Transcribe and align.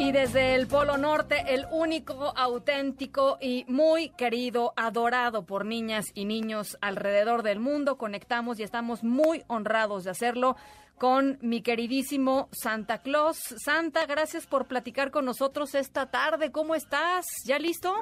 Y 0.00 0.12
desde 0.12 0.54
el 0.54 0.68
Polo 0.68 0.96
Norte, 0.96 1.42
el 1.48 1.66
único, 1.72 2.32
auténtico 2.36 3.36
y 3.40 3.64
muy 3.66 4.10
querido, 4.10 4.72
adorado 4.76 5.44
por 5.44 5.64
niñas 5.64 6.06
y 6.14 6.24
niños 6.24 6.78
alrededor 6.80 7.42
del 7.42 7.58
mundo, 7.58 7.98
conectamos 7.98 8.60
y 8.60 8.62
estamos 8.62 9.02
muy 9.02 9.42
honrados 9.48 10.04
de 10.04 10.10
hacerlo 10.10 10.54
con 10.98 11.38
mi 11.42 11.62
queridísimo 11.62 12.48
Santa 12.52 12.98
Claus. 12.98 13.38
Santa, 13.38 14.06
gracias 14.06 14.46
por 14.46 14.68
platicar 14.68 15.10
con 15.10 15.24
nosotros 15.24 15.74
esta 15.74 16.08
tarde. 16.10 16.52
¿Cómo 16.52 16.76
estás? 16.76 17.26
¿Ya 17.44 17.58
listo? 17.58 17.92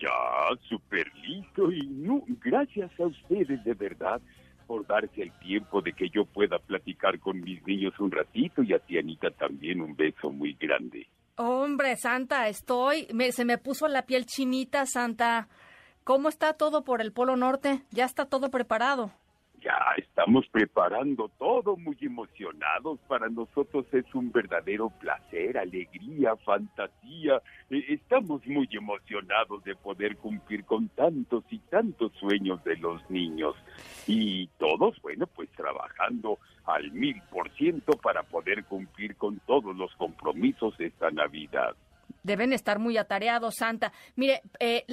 Ya, 0.00 0.10
súper 0.68 1.06
listo 1.14 1.70
y 1.70 1.86
no, 1.86 2.24
gracias 2.40 2.90
a 2.98 3.06
ustedes 3.06 3.62
de 3.62 3.74
verdad 3.74 4.20
por 4.70 4.86
darse 4.86 5.20
el 5.20 5.32
tiempo 5.40 5.82
de 5.82 5.92
que 5.92 6.08
yo 6.10 6.24
pueda 6.24 6.60
platicar 6.60 7.18
con 7.18 7.40
mis 7.40 7.60
niños 7.66 7.92
un 7.98 8.12
ratito 8.12 8.62
y 8.62 8.72
a 8.72 8.78
ti 8.78 8.98
Anita 8.98 9.32
también 9.32 9.80
un 9.80 9.96
beso 9.96 10.30
muy 10.30 10.52
grande. 10.52 11.08
Hombre, 11.34 11.96
Santa, 11.96 12.46
estoy, 12.46 13.08
me, 13.12 13.32
se 13.32 13.44
me 13.44 13.58
puso 13.58 13.88
la 13.88 14.02
piel 14.02 14.26
chinita, 14.26 14.86
Santa. 14.86 15.48
¿Cómo 16.04 16.28
está 16.28 16.52
todo 16.52 16.84
por 16.84 17.00
el 17.00 17.10
Polo 17.10 17.34
Norte? 17.34 17.82
¿Ya 17.90 18.04
está 18.04 18.26
todo 18.26 18.48
preparado? 18.48 19.10
Ya 19.62 19.76
estamos 19.98 20.46
preparando 20.50 21.28
todo, 21.38 21.76
muy 21.76 21.96
emocionados. 22.00 22.98
Para 23.06 23.28
nosotros 23.28 23.84
es 23.92 24.06
un 24.14 24.32
verdadero 24.32 24.88
placer, 25.00 25.58
alegría, 25.58 26.34
fantasía. 26.36 27.42
E- 27.68 27.92
Estamos 27.92 28.46
muy 28.46 28.68
emocionados 28.72 29.62
de 29.64 29.76
poder 29.76 30.16
cumplir 30.16 30.64
con 30.64 30.88
tantos 30.88 31.44
y 31.50 31.58
tantos 31.58 32.12
sueños 32.18 32.62
de 32.64 32.76
los 32.76 33.08
niños. 33.10 33.54
Y 34.06 34.46
todos, 34.58 35.00
bueno, 35.02 35.26
pues 35.26 35.50
trabajando 35.50 36.38
al 36.64 36.90
mil 36.92 37.20
por 37.30 37.50
ciento 37.52 37.92
para 37.92 38.22
poder 38.22 38.64
cumplir 38.64 39.16
con 39.16 39.40
todos 39.40 39.76
los 39.76 39.94
compromisos 39.96 40.74
esta 40.78 41.10
Navidad. 41.10 41.76
Deben 42.22 42.52
estar 42.52 42.78
muy 42.78 42.96
atareados, 42.96 43.56
Santa. 43.56 43.92
Mire, 44.16 44.42
eh, 44.58 44.84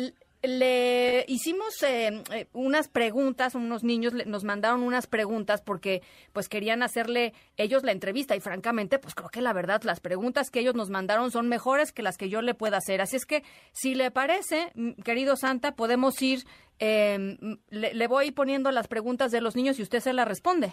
le 0.43 1.25
hicimos 1.27 1.81
eh, 1.83 2.21
eh, 2.31 2.47
unas 2.53 2.88
preguntas, 2.88 3.55
unos 3.55 3.83
niños 3.83 4.13
le- 4.13 4.25
nos 4.25 4.43
mandaron 4.43 4.83
unas 4.83 5.07
preguntas 5.07 5.61
porque 5.61 6.02
pues 6.33 6.47
querían 6.47 6.83
hacerle 6.83 7.33
ellos 7.57 7.83
la 7.83 7.91
entrevista 7.91 8.35
y 8.35 8.39
francamente 8.39 8.99
pues 8.99 9.15
creo 9.15 9.30
que 9.30 9.41
la 9.41 9.52
verdad 9.53 9.81
las 9.83 9.99
preguntas 9.99 10.49
que 10.52 10.59
ellos 10.59 10.75
nos 10.75 10.89
mandaron 10.89 11.31
son 11.31 11.49
mejores 11.49 11.91
que 11.91 12.03
las 12.03 12.17
que 12.17 12.30
yo 12.30 12.41
le 12.41 12.53
pueda 12.53 12.77
hacer. 12.77 13.02
Así 13.02 13.15
es 13.15 13.25
que 13.25 13.43
si 13.71 13.95
le 13.95 14.11
parece, 14.11 14.71
querido 15.03 15.35
Santa, 15.35 15.75
podemos 15.75 16.21
ir, 16.21 16.39
eh, 16.80 17.38
le, 17.69 17.93
le 17.93 18.08
voy 18.08 18.31
poniendo 18.31 18.71
las 18.71 18.88
preguntas 18.88 19.31
de 19.31 19.41
los 19.41 19.55
niños 19.55 19.80
y 19.80 19.83
usted 19.83 19.99
se 19.99 20.14
las 20.14 20.27
responde. 20.27 20.71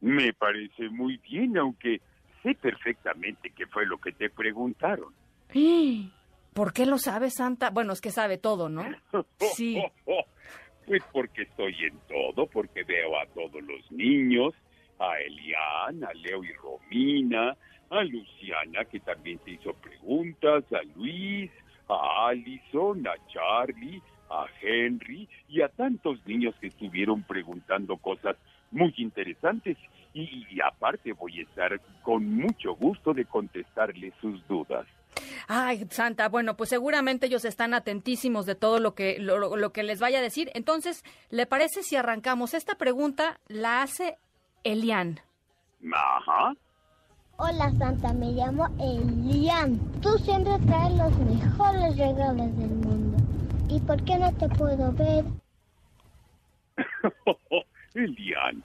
Me 0.00 0.32
parece 0.32 0.88
muy 0.88 1.18
bien, 1.18 1.56
aunque 1.58 2.00
sé 2.42 2.54
perfectamente 2.54 3.50
qué 3.56 3.66
fue 3.66 3.86
lo 3.86 3.98
que 3.98 4.12
te 4.12 4.30
preguntaron. 4.30 5.14
¿Por 6.52 6.72
qué 6.72 6.86
lo 6.86 6.98
sabe 6.98 7.30
Santa? 7.30 7.70
Bueno, 7.70 7.92
es 7.92 8.00
que 8.00 8.10
sabe 8.10 8.38
todo, 8.38 8.68
¿no? 8.68 8.84
Sí. 9.54 9.82
Pues 10.86 11.02
porque 11.12 11.42
estoy 11.42 11.74
en 11.84 11.98
todo, 12.08 12.46
porque 12.46 12.82
veo 12.82 13.16
a 13.20 13.26
todos 13.26 13.62
los 13.62 13.92
niños, 13.92 14.54
a 14.98 15.18
Elian, 15.20 16.02
a 16.02 16.12
Leo 16.14 16.42
y 16.42 16.52
Romina, 16.52 17.56
a 17.90 18.02
Luciana, 18.02 18.84
que 18.86 18.98
también 18.98 19.38
te 19.38 19.52
hizo 19.52 19.72
preguntas, 19.74 20.64
a 20.72 20.82
Luis, 20.96 21.50
a 21.88 22.28
Allison, 22.28 23.06
a 23.06 23.14
Charlie, 23.28 24.02
a 24.30 24.46
Henry 24.60 25.28
y 25.48 25.60
a 25.62 25.68
tantos 25.68 26.24
niños 26.26 26.56
que 26.60 26.68
estuvieron 26.68 27.22
preguntando 27.22 27.96
cosas 27.96 28.36
muy 28.72 28.92
interesantes. 28.96 29.76
Y, 30.12 30.44
y 30.50 30.60
aparte 30.60 31.12
voy 31.12 31.38
a 31.38 31.42
estar 31.42 31.80
con 32.02 32.34
mucho 32.34 32.74
gusto 32.74 33.14
de 33.14 33.26
contestarles 33.26 34.12
sus 34.20 34.44
dudas. 34.48 34.86
Ay, 35.48 35.86
Santa, 35.90 36.28
bueno, 36.28 36.56
pues 36.56 36.70
seguramente 36.70 37.26
ellos 37.26 37.44
están 37.44 37.74
atentísimos 37.74 38.46
de 38.46 38.54
todo 38.54 38.78
lo 38.78 38.94
que, 38.94 39.18
lo, 39.18 39.56
lo- 39.56 39.72
que 39.72 39.82
les 39.82 39.98
vaya 40.00 40.18
a 40.18 40.22
decir. 40.22 40.50
Entonces, 40.54 41.02
¿le 41.30 41.46
parece 41.46 41.82
si 41.82 41.96
arrancamos? 41.96 42.54
Esta 42.54 42.76
pregunta 42.76 43.40
la 43.48 43.82
hace 43.82 44.16
Elian. 44.64 45.20
Ajá. 45.92 46.54
Hola 47.38 47.72
Santa, 47.78 48.12
me 48.12 48.32
llamo 48.32 48.66
Elian. 48.78 49.78
Tú 50.02 50.10
siempre 50.18 50.52
traes 50.66 50.92
los 50.94 51.16
mejores 51.18 51.96
regalos 51.96 52.56
del 52.58 52.68
mundo. 52.70 53.16
¿Y 53.68 53.80
por 53.80 54.02
qué 54.04 54.16
no 54.18 54.32
te 54.34 54.48
puedo 54.50 54.92
ver? 54.92 55.24
Elian, 57.94 58.62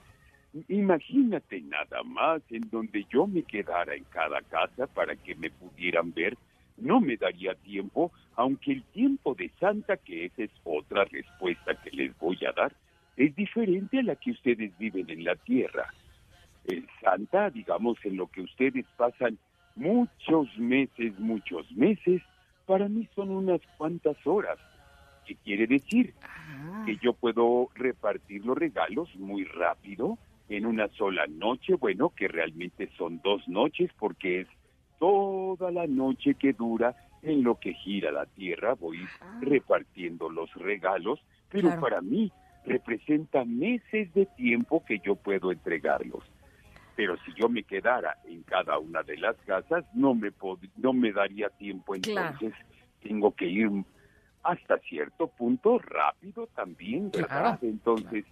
imagínate 0.68 1.60
nada 1.60 2.02
más 2.04 2.42
en 2.50 2.68
donde 2.70 3.04
yo 3.10 3.26
me 3.26 3.42
quedara 3.42 3.94
en 3.94 4.04
cada 4.04 4.40
casa 4.42 4.86
para 4.86 5.16
que 5.16 5.34
me 5.34 5.50
pudieran 5.50 6.12
ver. 6.12 6.36
No 6.76 7.00
me 7.00 7.16
daría 7.16 7.54
tiempo, 7.54 8.12
aunque 8.34 8.72
el 8.72 8.82
tiempo 8.84 9.34
de 9.34 9.50
Santa, 9.58 9.96
que 9.96 10.26
esa 10.26 10.42
es 10.42 10.50
otra 10.64 11.04
respuesta 11.04 11.74
que 11.82 11.90
les 11.90 12.18
voy 12.18 12.38
a 12.46 12.52
dar, 12.52 12.72
es 13.16 13.34
diferente 13.34 14.00
a 14.00 14.02
la 14.02 14.16
que 14.16 14.32
ustedes 14.32 14.76
viven 14.78 15.08
en 15.08 15.24
la 15.24 15.36
tierra. 15.36 15.92
El 16.66 16.86
Santa, 17.00 17.50
digamos, 17.50 17.96
en 18.04 18.16
lo 18.16 18.26
que 18.26 18.42
ustedes 18.42 18.84
pasan 18.96 19.38
muchos 19.74 20.48
meses, 20.58 21.18
muchos 21.18 21.70
meses, 21.72 22.22
para 22.66 22.88
mí 22.88 23.08
son 23.14 23.30
unas 23.30 23.60
cuantas 23.78 24.16
horas. 24.26 24.58
¿Qué 25.24 25.34
quiere 25.36 25.66
decir? 25.66 26.14
que 26.84 26.96
yo 26.98 27.12
puedo 27.12 27.68
repartir 27.74 28.44
los 28.44 28.56
regalos 28.56 29.14
muy 29.16 29.44
rápido 29.44 30.18
en 30.48 30.66
una 30.66 30.88
sola 30.90 31.26
noche, 31.26 31.74
bueno, 31.74 32.10
que 32.10 32.28
realmente 32.28 32.88
son 32.96 33.20
dos 33.22 33.46
noches 33.48 33.90
porque 33.98 34.42
es 34.42 34.48
toda 34.98 35.70
la 35.70 35.86
noche 35.86 36.34
que 36.34 36.52
dura 36.52 36.94
en 37.22 37.42
lo 37.42 37.56
que 37.56 37.74
gira 37.74 38.12
la 38.12 38.26
tierra, 38.26 38.74
voy 38.74 39.08
repartiendo 39.40 40.28
los 40.30 40.52
regalos, 40.54 41.20
pero 41.48 41.68
Claro. 41.68 41.80
para 41.80 42.00
mí 42.00 42.30
representa 42.64 43.44
meses 43.44 44.12
de 44.14 44.26
tiempo 44.26 44.84
que 44.84 44.98
yo 45.00 45.16
puedo 45.16 45.50
entregarlos. 45.52 46.22
Pero 46.94 47.16
si 47.18 47.32
yo 47.34 47.48
me 47.48 47.62
quedara 47.62 48.16
en 48.24 48.42
cada 48.44 48.78
una 48.78 49.02
de 49.02 49.16
las 49.18 49.36
casas, 49.44 49.84
no 49.94 50.14
me, 50.14 50.32
pod- 50.32 50.70
no 50.76 50.92
me 50.92 51.12
daría 51.12 51.48
tiempo, 51.50 51.94
Claro. 51.94 52.30
entonces 52.30 52.54
tengo 53.02 53.34
que 53.34 53.46
ir 53.46 53.68
hasta 54.42 54.78
cierto 54.78 55.26
punto 55.28 55.78
rápido 55.78 56.46
también, 56.54 57.10
¿verdad? 57.10 57.28
Claro, 57.30 57.58
Entonces, 57.62 58.24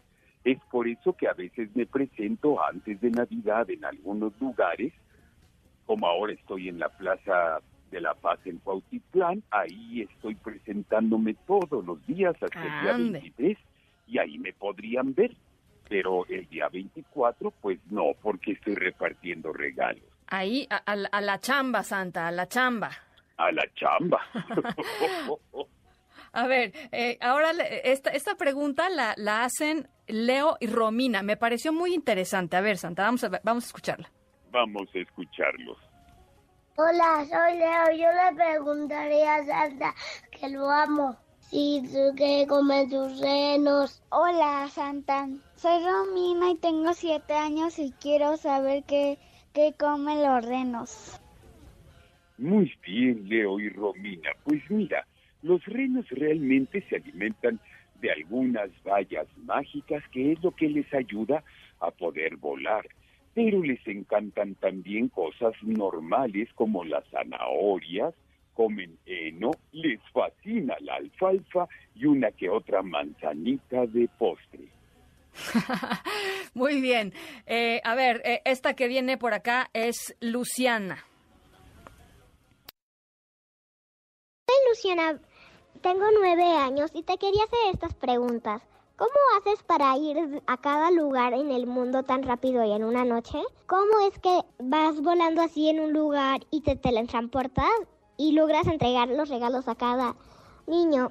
es 0.45 0.59
por 0.71 0.87
eso 0.87 1.15
que 1.15 1.27
a 1.27 1.33
veces 1.33 1.75
me 1.75 1.87
presento 1.87 2.63
antes 2.63 3.01
de 3.01 3.11
Navidad 3.11 3.69
en 3.71 3.85
algunos 3.85 4.39
lugares, 4.41 4.93
como 5.87 6.07
ahora 6.07 6.35
estoy 6.35 6.69
en 6.69 6.79
la 6.79 6.91
Plaza 6.91 7.61
de 7.91 8.01
la 8.01 8.15
Paz 8.15 8.39
en 8.45 8.59
Cuautitlán, 8.59 9.43
ahí 9.51 10.03
estoy 10.03 10.35
presentándome 10.35 11.35
todos 11.47 11.85
los 11.85 12.05
días 12.07 12.35
hasta 12.43 12.63
el 12.63 12.83
día 12.83 12.95
Ande. 12.95 13.21
23 13.21 13.59
y 14.09 14.19
ahí 14.19 14.39
me 14.39 14.53
podrían 14.53 15.15
ver. 15.15 15.35
Pero 15.89 16.27
el 16.29 16.49
día 16.49 16.69
24, 16.71 17.51
pues 17.61 17.79
no, 17.91 18.13
porque 18.23 18.53
estoy 18.53 18.75
repartiendo 18.75 19.53
regalos. 19.53 20.03
Ahí, 20.29 20.67
a, 20.71 20.77
a 20.77 21.21
la 21.21 21.39
chamba, 21.39 21.83
Santa, 21.83 22.27
a 22.27 22.31
la 22.31 22.49
chamba. 22.49 22.91
A 23.37 23.53
la 23.53 23.65
chamba. 23.75 24.19
A 26.35 26.47
ver, 26.47 26.73
eh, 26.93 27.17
ahora 27.21 27.53
le- 27.53 27.91
esta, 27.93 28.11
esta 28.11 28.35
pregunta 28.35 28.91
la, 28.91 29.15
la 29.17 29.45
hacen 29.45 29.89
Leo 30.09 30.57
y 30.61 30.67
Romina. 30.67 31.23
Me 31.23 31.37
pareció 31.37 31.73
muy 31.73 31.95
interesante. 31.95 32.57
A 32.57 32.61
ver, 32.61 32.77
Santa, 32.77 33.05
vamos 33.05 33.23
a, 33.25 33.29
vamos 33.43 33.65
a 33.65 33.67
escucharla. 33.69 34.11
Vamos 34.51 34.89
a 34.95 34.99
escucharlos. 34.99 35.79
Hola, 36.77 37.25
soy 37.31 37.59
Leo. 37.59 37.97
Yo 37.97 38.09
le 38.11 38.37
preguntaría 38.37 39.37
a 39.37 39.45
Santa 39.47 39.95
que 40.33 40.49
lo 40.49 40.69
amo. 40.69 41.17
Si 41.39 41.83
que 42.17 42.47
come 42.49 42.89
sus 42.91 43.21
renos. 43.21 44.03
Hola 44.11 44.67
Santa, 44.71 45.29
soy 45.55 45.85
Romina 45.85 46.51
y 46.51 46.57
tengo 46.57 46.95
siete 46.95 47.35
años 47.35 47.79
y 47.79 47.93
quiero 48.01 48.37
saber 48.39 48.83
qué, 48.89 49.19
qué 49.53 49.73
comen 49.79 50.23
los 50.25 50.45
renos. 50.45 51.21
Muy 52.39 52.73
bien, 52.85 53.29
Leo 53.29 53.61
y 53.61 53.69
Romina. 53.69 54.31
Pues 54.43 54.63
mira, 54.69 55.07
los 55.45 55.65
renos 55.67 56.09
realmente 56.09 56.83
se 56.89 56.97
alimentan 56.97 57.61
de 58.01 58.11
algunas 58.11 58.71
vallas 58.83 59.29
mágicas 59.45 60.03
que 60.11 60.33
es 60.33 60.43
lo 60.43 60.51
que 60.51 60.69
les 60.69 60.93
ayuda 60.93 61.45
a 61.81 61.91
poder 61.91 62.37
volar. 62.37 62.87
Pero 63.35 63.63
les 63.63 63.87
encantan 63.87 64.55
también 64.55 65.09
cosas 65.09 65.55
normales 65.63 66.49
como 66.55 66.85
las 66.85 67.05
zanahorias, 67.11 68.15
comen 68.55 68.97
heno, 69.07 69.51
les 69.73 70.01
fascina 70.13 70.77
la 70.81 70.95
alfalfa 70.97 71.69
y 71.95 72.07
una 72.07 72.31
que 72.31 72.49
otra 72.49 72.83
manzanita 72.83 73.87
de 73.87 74.09
postre. 74.19 74.69
Muy 76.55 76.81
bien. 76.81 77.13
Eh, 77.47 77.81
a 77.85 77.95
ver, 77.95 78.23
eh, 78.25 78.41
esta 78.45 78.75
que 78.75 78.89
viene 78.89 79.19
por 79.19 79.35
acá 79.35 79.69
es 79.73 80.17
Luciana. 80.21 81.05
Soy 84.47 84.57
Luciana, 84.69 85.21
tengo 85.81 86.05
nueve 86.19 86.45
años 86.45 86.91
y 86.95 87.03
te 87.03 87.17
quería 87.19 87.45
hacer 87.45 87.59
estas 87.73 87.95
preguntas. 87.95 88.63
¿Cómo 88.97 89.11
haces 89.37 89.63
para 89.65 89.97
ir 89.97 90.17
a 90.47 90.57
cada 90.57 90.93
lugar 90.93 91.33
en 91.33 91.51
el 91.51 91.67
mundo 91.67 92.05
tan 92.05 92.23
rápido 92.23 92.65
y 92.65 92.71
en 92.71 92.85
una 92.85 93.05
noche? 93.05 93.39
¿Cómo 93.67 94.07
es 94.07 94.19
que 94.21 94.41
vas 94.61 95.01
volando 95.01 95.43
así 95.43 95.69
en 95.69 95.81
un 95.81 95.93
lugar 95.93 96.41
y 96.53 96.61
te 96.61 96.77
teletransportas 96.77 97.73
y 98.17 98.33
logras 98.33 98.69
entregar 98.69 99.09
los 99.09 99.29
regalos 99.29 99.67
a 99.67 99.75
cada 99.75 100.15
niño? 100.69 101.11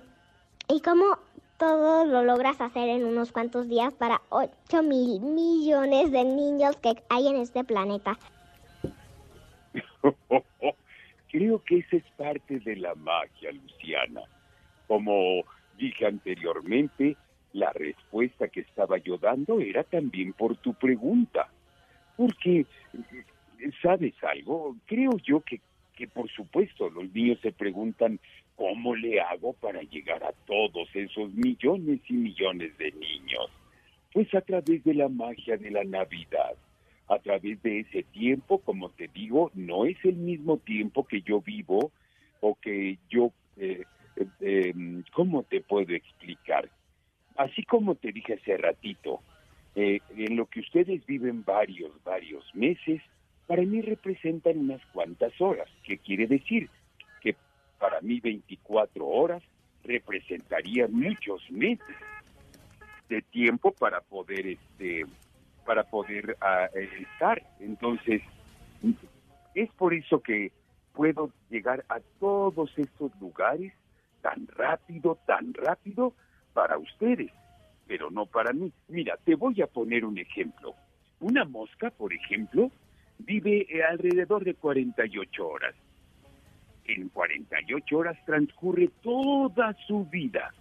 ¿Y 0.70 0.80
cómo 0.80 1.18
todo 1.58 2.06
lo 2.06 2.24
logras 2.24 2.62
hacer 2.62 2.88
en 2.88 3.06
unos 3.06 3.34
cuantos 3.34 3.68
días 3.68 3.94
para 3.94 4.22
8 4.30 4.82
mil 4.82 5.20
millones 5.20 6.12
de 6.12 6.24
niños 6.24 6.78
que 6.78 7.04
hay 7.10 7.28
en 7.28 7.36
este 7.36 7.66
planeta? 7.66 8.18
Creo 11.32 11.62
que 11.64 11.80
esa 11.80 11.98
es 11.98 12.06
parte 12.16 12.60
de 12.60 12.76
la 12.78 12.96
magia, 12.96 13.52
Luciana. 13.52 14.22
Como 14.94 15.44
dije 15.76 16.06
anteriormente, 16.06 17.18
la 17.54 17.74
respuesta 17.74 18.48
que 18.48 18.60
estaba 18.60 19.00
yo 19.00 19.18
dando 19.18 19.60
era 19.60 19.84
también 19.84 20.34
por 20.34 20.56
tu 20.58 20.76
pregunta. 20.76 21.50
Porque, 22.16 22.68
¿sabes 23.82 24.14
algo? 24.24 24.76
Creo 24.86 25.18
yo 25.26 25.40
que, 25.40 25.62
que 25.96 26.08
por 26.08 26.30
supuesto 26.30 26.92
los 26.92 27.12
niños 27.12 27.40
se 27.42 27.52
preguntan 27.52 28.20
cómo 28.56 28.96
le 28.96 29.20
hago 29.20 29.54
para 29.54 29.82
llegar 29.82 30.24
a 30.24 30.32
todos 30.46 30.88
esos 30.94 31.34
millones 31.34 32.00
y 32.08 32.14
millones 32.14 32.78
de 32.78 32.92
niños. 32.92 33.50
Pues 34.14 34.32
a 34.36 34.42
través 34.42 34.84
de 34.84 34.94
la 34.94 35.10
magia 35.10 35.58
de 35.58 35.72
la 35.72 35.84
Navidad, 35.84 36.54
a 37.08 37.18
través 37.18 37.60
de 37.64 37.80
ese 37.80 38.04
tiempo, 38.04 38.60
como 38.60 38.92
te 38.92 39.08
digo, 39.08 39.50
no 39.56 39.86
es 39.86 39.98
el 40.06 40.18
mismo 40.18 40.58
tiempo 40.58 41.04
que 41.08 41.24
yo 41.24 41.42
vivo 41.42 41.92
o 42.42 42.54
que 42.62 43.00
yo, 43.10 43.32
eh, 43.58 43.86
eh, 44.40 44.74
¿cómo 45.14 45.44
te 45.44 45.62
puedo 45.62 45.94
explicar? 45.94 46.70
Así 47.36 47.64
como 47.64 47.96
te 47.96 48.12
dije 48.12 48.36
hace 48.36 48.58
ratito, 48.58 49.22
eh, 49.76 50.00
en 50.16 50.36
lo 50.36 50.46
que 50.46 50.60
ustedes 50.60 51.06
viven 51.06 51.44
varios, 51.44 51.92
varios 52.04 52.44
meses, 52.54 53.02
para 53.48 53.64
mí 53.64 53.82
representan 53.82 54.60
unas 54.60 54.86
cuantas 54.88 55.34
horas. 55.42 55.68
¿Qué 55.84 55.98
quiere 55.98 56.28
decir? 56.28 56.70
Que 57.22 57.36
para 57.80 58.00
mí 58.02 58.20
24 58.20 59.06
horas 59.06 59.44
representarían 59.84 60.94
muchos 60.94 61.42
meses 61.52 61.96
de 63.10 63.22
tiempo 63.22 63.72
para 63.72 64.02
poder 64.02 64.48
este 64.48 65.06
para 65.66 65.84
poder 65.84 66.38
ah, 66.42 66.70
estar 67.00 67.42
entonces 67.60 68.22
es 69.56 69.70
por 69.72 69.94
eso 69.94 70.22
que 70.22 70.52
puedo 70.94 71.32
llegar 71.50 71.84
a 71.90 72.00
todos 72.20 72.72
estos 72.78 73.12
lugares 73.20 73.74
tan 74.24 74.48
rápido 74.48 75.20
tan 75.28 75.54
rápido 75.54 76.14
para 76.54 76.78
ustedes, 76.78 77.32
pero 77.86 78.10
no 78.10 78.26
para 78.26 78.54
mí. 78.54 78.72
Mira, 78.88 79.18
te 79.24 79.36
voy 79.36 79.62
a 79.62 79.68
poner 79.68 80.06
un 80.06 80.18
ejemplo. 80.18 80.74
Una 81.20 81.46
mosca, 81.46 81.92
por 81.92 82.14
ejemplo, 82.14 82.72
vive 83.20 83.68
eh, 83.70 83.84
alrededor 83.84 84.44
de 84.44 84.56
48 84.56 85.48
horas. 85.48 85.76
En 86.86 87.10
48 87.10 87.98
horas 87.98 88.18
transcurre 88.26 88.90
toda 89.02 89.76
su 89.88 90.06
vida. 90.06 90.54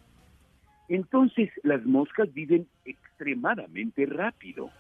Entonces 0.89 1.51
las 1.63 1.85
moscas 1.85 2.33
viven 2.35 2.67
extremadamente 2.85 4.07
rápido. 4.07 4.71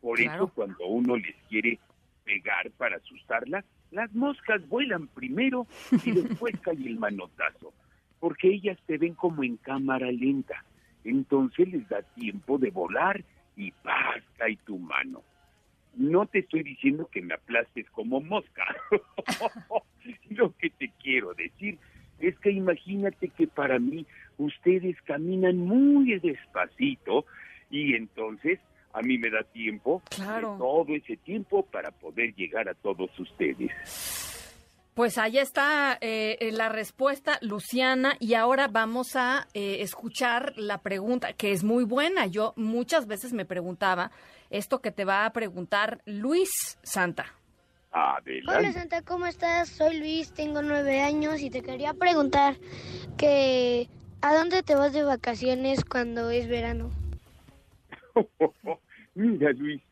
Por 0.00 0.20
eso 0.20 0.48
cuando 0.48 0.86
uno 0.86 1.16
les 1.16 1.34
quiere 1.48 1.78
pegar 2.24 2.70
para 2.72 2.96
asustarlas, 2.96 3.64
las 3.90 4.12
moscas 4.14 4.66
vuelan 4.68 5.08
primero 5.08 5.66
y 6.04 6.10
después 6.22 6.58
cae 6.60 6.74
el 6.74 6.98
manotazo 6.98 7.72
porque 8.24 8.48
ellas 8.48 8.78
te 8.86 8.96
ven 8.96 9.12
como 9.12 9.44
en 9.44 9.58
cámara 9.58 10.10
lenta. 10.10 10.64
Entonces 11.04 11.68
les 11.70 11.86
da 11.90 12.00
tiempo 12.00 12.56
de 12.56 12.70
volar 12.70 13.22
y 13.54 13.70
¡paz! 13.70 14.22
cae 14.38 14.56
tu 14.64 14.78
mano. 14.78 15.22
No 15.94 16.24
te 16.24 16.38
estoy 16.38 16.62
diciendo 16.62 17.06
que 17.12 17.20
me 17.20 17.34
aplastes 17.34 17.84
como 17.90 18.22
mosca. 18.22 18.64
Lo 20.30 20.56
que 20.56 20.70
te 20.70 20.90
quiero 21.02 21.34
decir 21.34 21.76
es 22.18 22.34
que 22.38 22.50
imagínate 22.50 23.28
que 23.28 23.46
para 23.46 23.78
mí 23.78 24.06
ustedes 24.38 24.96
caminan 25.02 25.58
muy 25.58 26.18
despacito 26.18 27.26
y 27.68 27.94
entonces 27.94 28.58
a 28.94 29.02
mí 29.02 29.18
me 29.18 29.28
da 29.28 29.42
tiempo, 29.42 30.00
todo 30.56 30.86
ese 30.94 31.18
tiempo 31.18 31.66
para 31.66 31.90
poder 31.90 32.34
llegar 32.34 32.70
a 32.70 32.74
todos 32.74 33.10
ustedes. 33.18 34.13
Pues 34.94 35.18
ahí 35.18 35.38
está 35.38 35.98
eh, 36.00 36.36
eh, 36.38 36.52
la 36.52 36.68
respuesta, 36.68 37.38
Luciana, 37.40 38.14
y 38.20 38.34
ahora 38.34 38.68
vamos 38.68 39.16
a 39.16 39.48
eh, 39.52 39.78
escuchar 39.80 40.52
la 40.56 40.82
pregunta, 40.82 41.32
que 41.32 41.50
es 41.50 41.64
muy 41.64 41.82
buena. 41.82 42.26
Yo 42.26 42.52
muchas 42.54 43.08
veces 43.08 43.32
me 43.32 43.44
preguntaba 43.44 44.12
esto 44.50 44.80
que 44.80 44.92
te 44.92 45.04
va 45.04 45.26
a 45.26 45.32
preguntar 45.32 46.00
Luis 46.06 46.78
Santa. 46.84 47.26
Adelante. 47.90 48.56
Hola 48.56 48.72
Santa, 48.72 49.02
¿cómo 49.02 49.26
estás? 49.26 49.68
Soy 49.68 49.98
Luis, 49.98 50.32
tengo 50.32 50.62
nueve 50.62 51.00
años 51.00 51.40
y 51.40 51.50
te 51.50 51.62
quería 51.62 51.92
preguntar 51.94 52.54
que 53.18 53.88
¿a 54.22 54.32
dónde 54.32 54.62
te 54.62 54.76
vas 54.76 54.92
de 54.92 55.02
vacaciones 55.02 55.84
cuando 55.84 56.30
es 56.30 56.46
verano? 56.46 56.90
Mira 59.14 59.50
Luis, 59.54 59.82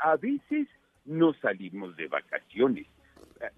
a 0.00 0.16
veces 0.16 0.66
no 1.04 1.34
salimos 1.34 1.94
de 1.96 2.08
vacaciones 2.08 2.86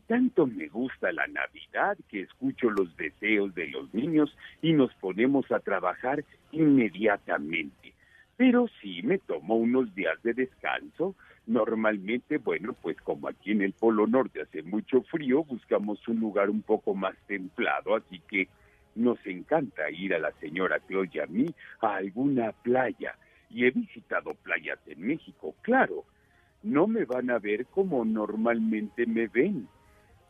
tanto 0.07 0.47
me 0.47 0.69
gusta 0.69 1.13
la 1.13 1.27
Navidad 1.27 1.97
que 2.09 2.23
escucho 2.23 2.71
los 2.71 2.97
deseos 2.97 3.55
de 3.55 3.69
los 3.69 3.93
niños 3.95 4.37
y 4.63 4.73
nos 4.73 4.93
ponemos 4.95 5.51
a 5.53 5.61
trabajar 5.61 6.25
inmediatamente. 6.53 7.95
Pero 8.37 8.69
sí 8.81 9.03
me 9.03 9.19
tomo 9.19 9.57
unos 9.57 9.95
días 9.95 10.23
de 10.23 10.33
descanso. 10.33 11.15
Normalmente, 11.47 12.39
bueno, 12.39 12.75
pues 12.81 12.97
como 13.01 13.29
aquí 13.29 13.53
en 13.53 13.63
el 13.63 13.73
Polo 13.73 14.07
Norte 14.07 14.43
hace 14.43 14.63
mucho 14.63 15.03
frío, 15.03 15.43
buscamos 15.45 16.07
un 16.07 16.21
lugar 16.21 16.49
un 16.51 16.63
poco 16.63 16.95
más 16.95 17.17
templado, 17.27 17.97
así 17.97 18.21
que 18.29 18.49
nos 18.95 19.19
encanta 19.27 19.91
ir 19.91 20.15
a 20.15 20.19
la 20.19 20.33
señora 20.41 20.81
Chloe 20.87 21.09
y 21.13 21.19
a 21.19 21.27
mí 21.27 21.47
a 21.81 21.97
alguna 21.97 22.53
playa. 22.53 23.17
Y 23.51 23.65
he 23.65 23.71
visitado 23.71 24.35
playas 24.35 24.79
en 24.87 25.07
México, 25.07 25.55
claro, 25.63 26.05
no 26.63 26.87
me 26.87 27.05
van 27.05 27.31
a 27.31 27.39
ver 27.39 27.67
como 27.67 28.05
normalmente 28.05 29.07
me 29.07 29.29
ven, 29.29 29.69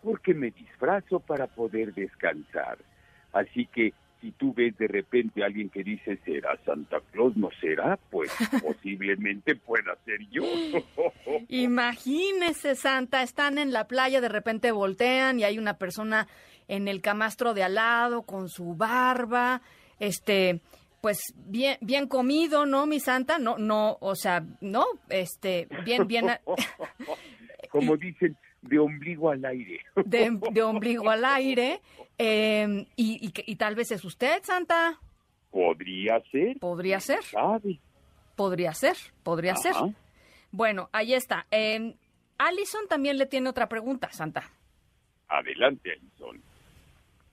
porque 0.02 0.34
me 0.34 0.50
disfrazo 0.50 1.20
para 1.20 1.46
poder 1.46 1.94
descansar. 1.94 2.78
Así 3.32 3.66
que 3.66 3.92
si 4.20 4.32
tú 4.32 4.52
ves 4.52 4.76
de 4.78 4.88
repente 4.88 5.42
a 5.42 5.46
alguien 5.46 5.68
que 5.70 5.84
dice 5.84 6.18
será 6.24 6.58
Santa 6.64 7.00
Claus, 7.12 7.36
no 7.36 7.50
será, 7.60 7.98
pues 8.10 8.30
posiblemente 8.62 9.54
pueda 9.54 9.96
ser 10.04 10.20
yo. 10.30 10.42
Imagínese, 11.48 12.74
Santa, 12.74 13.22
están 13.22 13.58
en 13.58 13.72
la 13.72 13.86
playa, 13.86 14.20
de 14.20 14.28
repente 14.28 14.72
voltean 14.72 15.38
y 15.38 15.44
hay 15.44 15.58
una 15.58 15.74
persona 15.74 16.26
en 16.66 16.88
el 16.88 17.00
camastro 17.00 17.54
de 17.54 17.62
al 17.62 17.76
lado 17.76 18.22
con 18.22 18.48
su 18.48 18.74
barba, 18.74 19.62
este, 20.00 20.60
pues 21.00 21.18
bien, 21.36 21.78
bien 21.80 22.08
comido, 22.08 22.66
¿no, 22.66 22.86
mi 22.86 23.00
santa? 23.00 23.38
No, 23.38 23.56
no, 23.56 23.96
o 24.00 24.14
sea, 24.14 24.44
no, 24.60 24.84
este, 25.08 25.68
bien, 25.84 26.06
bien. 26.06 26.26
Como 27.70 27.96
dicen, 27.96 28.36
de 28.68 28.78
ombligo 28.78 29.30
al 29.30 29.44
aire. 29.44 29.80
De, 30.04 30.62
ombligo 30.62 31.08
al 31.10 31.24
aire. 31.24 31.80
Em, 32.16 32.86
y, 32.96 33.32
y, 33.46 33.56
tal 33.56 33.74
vez 33.74 33.90
es 33.92 34.04
usted, 34.04 34.42
santa. 34.42 34.98
Podría 35.50 36.20
ser. 36.30 36.58
Podría 36.58 37.00
ser. 37.00 37.20
Podría 38.36 38.72
ser, 38.74 38.96
podría 39.22 39.56
ser. 39.56 39.74
Bueno, 40.50 40.88
ahí 40.92 41.14
está. 41.14 41.46
Eh, 41.50 41.94
Alison 42.38 42.86
también 42.88 43.18
le 43.18 43.26
tiene 43.26 43.48
otra 43.48 43.68
pregunta, 43.68 44.10
Santa. 44.12 44.50
Adelante, 45.28 45.92
Alison. 45.92 46.40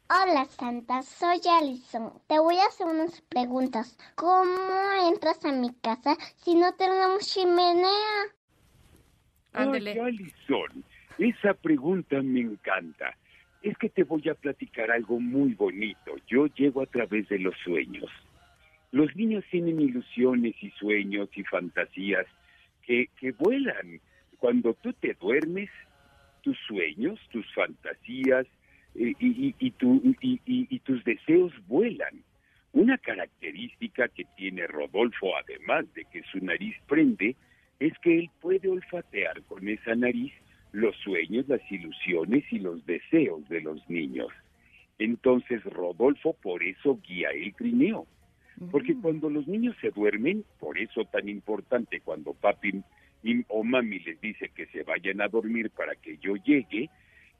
Hola 0.08 0.46
Santa, 0.46 1.01
soy 1.01 1.42
Alison. 1.50 2.13
Te 2.27 2.38
voy 2.38 2.58
a 2.58 2.65
hacer 2.65 2.86
unas 2.86 3.22
preguntas. 3.22 3.98
¿Cómo 4.15 4.56
entras 5.10 5.44
a 5.46 5.51
mi 5.51 5.74
casa 5.74 6.15
si 6.38 6.56
no 6.56 6.74
tenemos 6.75 7.25
chimenea? 7.25 8.25
Ándele. 9.54 10.00
Alison, 10.00 10.84
esa 11.17 11.53
pregunta 11.53 12.22
me 12.22 12.41
encanta. 12.41 13.15
es 13.63 13.75
que 13.77 13.89
te 13.89 14.03
voy 14.03 14.22
a 14.29 14.36
platicar 14.36 14.91
algo 14.91 15.19
muy 15.19 15.55
bonito. 15.55 16.15
Yo 16.27 16.45
llego 16.48 16.84
a 16.84 16.86
través 16.86 17.27
de 17.29 17.39
los 17.39 17.55
sueños. 17.63 18.12
Los 18.91 19.15
niños 19.15 19.43
tienen 19.50 19.81
ilusiones 19.81 20.53
y 20.62 20.69
sueños 20.72 21.29
y 21.36 21.43
fantasías 21.43 22.27
que, 22.84 23.10
que 23.19 23.31
vuelan. 23.31 24.00
Cuando 24.38 24.75
tú 24.75 24.93
te 24.93 25.15
duermes, 25.19 25.69
tus 26.43 26.57
sueños, 26.67 27.19
tus 27.31 27.51
fantasías 27.55 28.45
eh, 28.93 29.13
y, 29.19 29.55
y, 29.57 29.74
y, 30.22 30.39
y 30.45 30.79
tus 30.79 31.03
deseos 31.03 31.51
vuelan. 31.67 32.24
Una 32.74 33.00
característica 33.00 34.10
que 34.10 34.25
tiene 34.38 34.67
Rodolfo, 34.67 35.36
además 35.38 35.91
de 35.95 36.05
que 36.05 36.22
su 36.24 36.38
nariz 36.39 36.75
prende, 36.88 37.36
es 37.79 37.98
que 38.00 38.19
él 38.19 38.29
puede 38.41 38.69
olfatear 38.69 39.41
con 39.43 39.67
esa 39.67 39.95
nariz 39.95 40.34
los 40.75 40.96
sueños, 40.98 41.48
las 41.48 41.62
ilusiones 41.72 42.44
y 42.51 42.60
los 42.60 42.86
deseos 42.86 43.48
de 43.48 43.62
los 43.62 43.89
niños. 43.89 44.27
Entonces 45.00 45.63
Rodolfo 45.63 46.34
por 46.41 46.63
eso 46.63 47.00
guía 47.08 47.29
el 47.29 47.53
trineo. 47.55 48.05
Porque 48.72 48.94
Mm. 48.94 49.01
cuando 49.01 49.29
los 49.29 49.48
niños 49.48 49.75
se 49.82 49.91
duermen, 49.91 50.44
por 50.60 50.77
eso 50.77 51.05
tan 51.05 51.27
importante 51.29 52.01
cuando 52.01 52.34
papi 52.34 52.84
o 53.48 53.63
mami 53.63 54.00
les 54.00 54.20
dice 54.22 54.50
que 54.50 54.65
se 54.67 54.84
vayan 54.84 55.20
a 55.22 55.27
dormir 55.27 55.72
para 55.72 55.96
que 55.96 56.17
yo 56.17 56.36
llegue, 56.36 56.89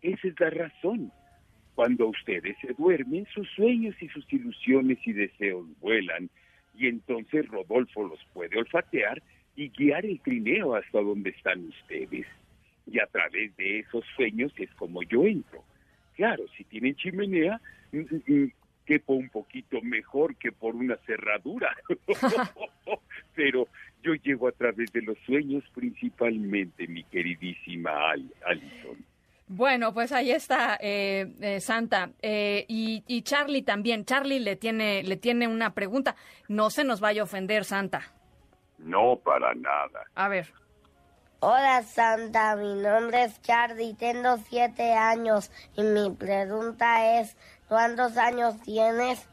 esa 0.02 0.28
es 0.28 0.40
la 0.40 0.50
razón. 0.50 1.12
Cuando 1.76 2.08
ustedes 2.08 2.58
se 2.62 2.74
duermen, 2.74 3.28
sus 3.34 3.48
sueños 3.50 3.96
y 4.02 4.08
sus 4.10 4.26
ilusiones 4.32 4.98
y 5.06 5.14
deseos 5.14 5.66
vuelan, 5.82 6.30
y 6.78 6.88
entonces 6.88 7.48
Rodolfo 7.50 8.08
los 8.08 8.20
puede 8.34 8.58
olfatear 8.58 9.22
y 9.56 9.70
guiar 9.70 10.06
el 10.06 10.20
trineo 10.22 10.76
hasta 10.76 11.02
donde 11.02 11.30
están 11.32 11.66
ustedes. 11.68 12.26
Y 12.88 13.00
a 13.00 13.08
través 13.08 13.56
de 13.58 13.80
esos 13.80 14.04
sueños 14.16 14.54
es 14.58 14.70
como 14.76 15.02
yo 15.04 15.24
entro. 15.26 15.64
Claro, 16.16 16.44
si 16.58 16.64
tienen 16.66 16.96
chimenea, 16.96 17.60
mm, 17.92 17.98
mm, 18.00 18.22
mm, 18.28 18.52
quepo 18.86 19.14
un 19.14 19.30
poquito 19.30 19.82
mejor 19.82 20.36
que 20.38 20.52
por 20.52 20.76
una 20.76 20.96
cerradura. 21.06 21.76
Pero 23.36 23.68
yo 24.04 24.14
llego 24.14 24.48
a 24.48 24.52
través 24.52 24.92
de 24.94 25.02
los 25.02 25.18
sueños 25.26 25.64
principalmente, 25.74 26.88
mi 26.88 27.04
queridísima 27.06 28.12
Al- 28.12 28.32
Alison. 28.46 28.98
Bueno, 29.48 29.94
pues 29.94 30.12
ahí 30.12 30.32
está 30.32 30.78
eh, 30.82 31.28
eh, 31.40 31.60
Santa 31.60 32.10
Eh, 32.22 32.66
y, 32.68 33.04
y 33.08 33.22
Charlie 33.22 33.62
también. 33.62 34.04
Charlie 34.06 34.40
le 34.40 34.56
tiene 34.56 35.04
le 35.04 35.18
tiene 35.18 35.48
una 35.48 35.74
pregunta. 35.76 36.16
No 36.48 36.70
se 36.72 36.84
nos 36.84 37.00
vaya 37.00 37.22
a 37.22 37.26
ofender 37.26 37.64
Santa. 37.64 38.02
No 38.80 39.18
para 39.24 39.54
nada. 39.54 40.06
A 40.16 40.28
ver. 40.30 40.48
Hola 41.48 41.84
Santa, 41.84 42.56
mi 42.56 42.74
nombre 42.74 43.26
es 43.26 43.40
Charlie, 43.44 43.94
tengo 43.94 44.38
siete 44.50 44.94
años 44.94 45.52
y 45.76 45.84
mi 45.84 46.10
pregunta 46.10 47.20
es, 47.20 47.38
¿cuántos 47.68 48.18
años 48.18 48.60
tienes? 48.64 49.30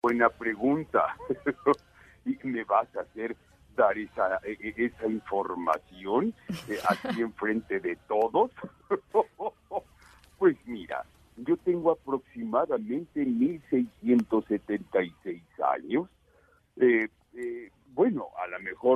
Buena 0.00 0.28
pregunta. 0.28 1.16
¿Y 2.24 2.38
me 2.46 2.62
vas 2.62 2.86
a 2.94 3.00
hacer 3.00 3.36
dar 3.74 3.98
esa, 3.98 4.38
e- 4.44 4.58
e- 4.60 4.86
esa 4.86 5.08
información 5.08 6.32
eh, 6.68 6.78
aquí 6.88 7.20
enfrente 7.26 7.80
de 7.80 7.96
todos? 8.06 8.52
pues 10.38 10.56
mira, 10.66 11.04
yo 11.38 11.56
tengo 11.56 11.90
aproximadamente 11.90 13.24
1676 13.24 15.42
años. 15.58 16.08
Eh, 16.76 17.08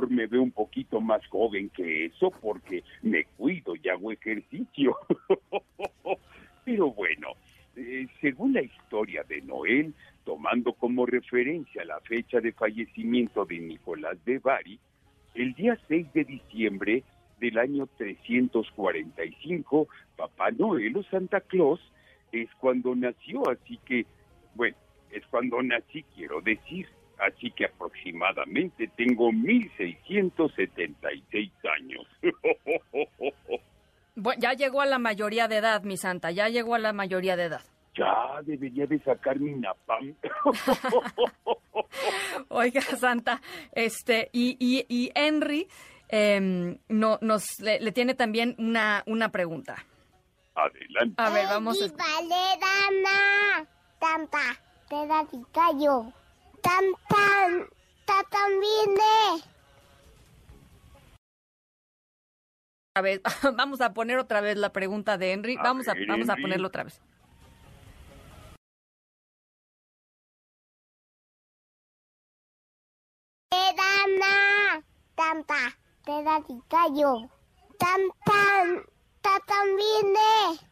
me 0.09 0.27
veo 0.27 0.41
un 0.41 0.51
poquito 0.51 1.01
más 1.01 1.25
joven 1.27 1.69
que 1.69 2.05
eso 2.05 2.31
porque 2.31 2.83
me 3.01 3.25
cuido 3.37 3.75
y 3.75 3.89
hago 3.89 4.11
ejercicio. 4.11 4.95
Pero 6.65 6.91
bueno, 6.91 7.29
eh, 7.75 8.07
según 8.21 8.53
la 8.53 8.61
historia 8.61 9.23
de 9.23 9.41
Noel, 9.41 9.93
tomando 10.23 10.73
como 10.73 11.05
referencia 11.05 11.83
la 11.85 11.99
fecha 12.01 12.39
de 12.39 12.51
fallecimiento 12.51 13.45
de 13.45 13.59
Nicolás 13.59 14.23
de 14.25 14.39
Bari, 14.39 14.79
el 15.33 15.53
día 15.53 15.77
6 15.87 16.13
de 16.13 16.23
diciembre 16.23 17.03
del 17.39 17.57
año 17.57 17.87
345, 17.97 19.87
Papá 20.15 20.51
Noel 20.51 20.97
o 20.97 21.03
Santa 21.03 21.41
Claus 21.41 21.79
es 22.31 22.49
cuando 22.59 22.93
nació, 22.95 23.49
así 23.49 23.79
que, 23.85 24.05
bueno, 24.53 24.77
es 25.11 25.25
cuando 25.27 25.61
nací, 25.63 26.03
quiero 26.15 26.41
decir. 26.41 26.87
Así 27.19 27.51
que 27.51 27.65
aproximadamente 27.65 28.87
tengo 28.95 29.31
1676 29.31 31.51
años. 31.77 32.07
Bueno, 34.21 34.41
ya 34.41 34.51
llegó 34.53 34.81
a 34.81 34.85
la 34.85 34.99
mayoría 34.99 35.47
de 35.47 35.55
edad, 35.57 35.83
mi 35.83 35.95
Santa. 35.95 36.29
Ya 36.31 36.49
llegó 36.49 36.75
a 36.75 36.79
la 36.79 36.91
mayoría 36.91 37.37
de 37.37 37.45
edad. 37.45 37.61
ya 37.95 38.41
debería 38.43 38.85
de 38.85 38.99
sacar 38.99 39.39
mi 39.39 39.53
napam. 39.53 40.13
Oiga, 42.49 42.81
Santa, 42.81 43.39
este, 43.71 44.29
y, 44.33 44.57
y, 44.59 44.85
y 44.89 45.09
Henry 45.15 45.69
em, 46.09 46.77
no, 46.89 47.17
nos 47.21 47.61
le, 47.61 47.79
le 47.79 47.93
tiene 47.93 48.13
también 48.13 48.55
una, 48.57 49.03
una 49.05 49.29
pregunta. 49.29 49.85
Adelante. 50.55 51.13
A 51.15 51.29
ver, 51.29 51.45
vamos 51.45 51.81
a... 51.81 51.87
Valerana. 51.87 53.65
Tanta. 53.99 54.39
Te 54.89 55.07
da 55.07 55.25
yo. 55.79 56.11
Tan 56.61 56.85
tan. 57.07 57.69
Ta 58.05 58.23
también 58.29 58.97
eh. 58.97 59.49
otra 62.91 63.01
vez. 63.01 63.21
Vamos 63.57 63.81
a 63.81 63.93
poner 63.93 64.17
otra 64.17 64.41
vez 64.41 64.57
la 64.57 64.71
pregunta 64.71 65.17
de 65.17 65.33
Henry. 65.33 65.55
A 65.57 65.63
Vamos 65.63 65.87
a, 65.87 65.93
ver, 65.93 66.07
vamos 66.07 66.29
a 66.29 66.35
ponerlo 66.35 66.67
otra 66.67 66.83
vez. 66.83 67.01
Verana. 73.51 74.83
Tanta. 75.15 75.77
Te 76.05 76.23
da 76.23 76.41
yo. 76.95 77.29
Tan 77.77 78.01
tan. 78.25 78.83
Ta 79.21 79.39
también 79.45 80.15
eh. 80.15 80.69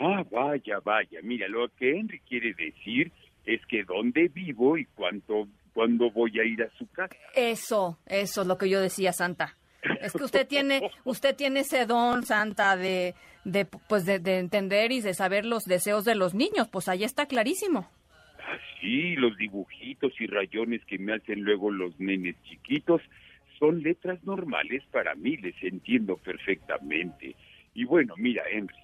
Ah, 0.00 0.24
vaya, 0.30 0.80
vaya. 0.80 1.20
Mira, 1.22 1.46
lo 1.48 1.68
que 1.76 1.98
Henry 1.98 2.20
quiere 2.20 2.54
decir 2.54 3.12
es 3.44 3.64
que 3.66 3.84
dónde 3.84 4.28
vivo 4.28 4.76
y 4.76 4.84
cuánto, 4.86 5.48
cuándo 5.72 6.10
voy 6.10 6.38
a 6.40 6.44
ir 6.44 6.62
a 6.62 6.70
su 6.76 6.86
casa. 6.90 7.14
Eso, 7.34 7.98
eso 8.06 8.42
es 8.42 8.46
lo 8.46 8.58
que 8.58 8.68
yo 8.68 8.80
decía, 8.80 9.12
Santa. 9.12 9.56
Es 10.00 10.12
que 10.12 10.24
usted 10.24 10.46
tiene, 10.46 10.90
usted 11.04 11.36
tiene 11.36 11.60
ese 11.60 11.86
don, 11.86 12.24
Santa, 12.24 12.76
de, 12.76 13.14
de 13.44 13.66
pues 13.66 14.06
de, 14.06 14.18
de 14.18 14.38
entender 14.38 14.92
y 14.92 15.00
de 15.00 15.14
saber 15.14 15.44
los 15.44 15.64
deseos 15.64 16.04
de 16.04 16.14
los 16.14 16.34
niños. 16.34 16.68
Pues 16.68 16.88
ahí 16.88 17.04
está 17.04 17.26
clarísimo. 17.26 17.88
Ah, 18.38 18.58
sí, 18.80 19.16
los 19.16 19.36
dibujitos 19.36 20.12
y 20.20 20.26
rayones 20.26 20.84
que 20.86 20.98
me 20.98 21.14
hacen 21.14 21.42
luego 21.42 21.70
los 21.70 21.98
nenes 21.98 22.36
chiquitos 22.44 23.00
son 23.58 23.82
letras 23.82 24.22
normales 24.24 24.82
para 24.90 25.14
mí, 25.14 25.36
les 25.36 25.54
entiendo 25.62 26.16
perfectamente. 26.16 27.36
Y 27.74 27.84
bueno, 27.84 28.14
mira, 28.16 28.42
Henry, 28.50 28.74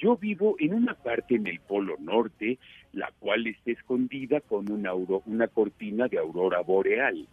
yo 0.00 0.16
vivo 0.16 0.56
en 0.58 0.72
una 0.72 0.94
parte 0.94 1.34
en 1.34 1.46
el 1.46 1.60
Polo 1.60 1.96
Norte, 2.00 2.58
la 2.92 3.12
cual 3.18 3.46
está 3.46 3.70
escondida 3.70 4.40
con 4.40 4.70
una, 4.72 4.94
una 4.94 5.48
cortina 5.48 6.08
de 6.08 6.18
aurora 6.18 6.60
boreal. 6.60 7.28